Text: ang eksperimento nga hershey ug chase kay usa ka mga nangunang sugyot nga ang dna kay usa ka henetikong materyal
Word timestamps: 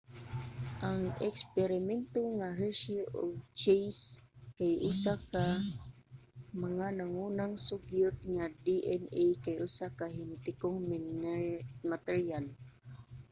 ang 0.89 1.01
eksperimento 1.29 2.21
nga 2.37 2.49
hershey 2.59 2.99
ug 3.21 3.31
chase 3.61 4.03
kay 4.57 4.73
usa 4.91 5.13
ka 5.31 5.47
mga 6.65 6.87
nangunang 6.99 7.55
sugyot 7.65 8.17
nga 8.35 8.45
ang 8.49 8.57
dna 8.65 9.25
kay 9.43 9.57
usa 9.67 9.87
ka 9.97 10.05
henetikong 10.15 10.79
materyal 11.91 12.45